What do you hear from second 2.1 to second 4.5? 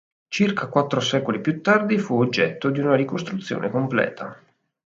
oggetto di una ricostruzione completa.